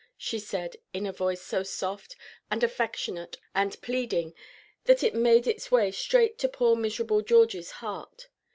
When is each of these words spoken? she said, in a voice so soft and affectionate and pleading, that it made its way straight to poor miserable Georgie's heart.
she 0.17 0.39
said, 0.39 0.77
in 0.93 1.05
a 1.05 1.13
voice 1.13 1.43
so 1.43 1.61
soft 1.61 2.15
and 2.49 2.63
affectionate 2.63 3.37
and 3.53 3.79
pleading, 3.83 4.33
that 4.85 5.03
it 5.03 5.13
made 5.13 5.45
its 5.45 5.69
way 5.69 5.91
straight 5.91 6.39
to 6.39 6.49
poor 6.49 6.75
miserable 6.75 7.21
Georgie's 7.21 7.69
heart. 7.85 8.27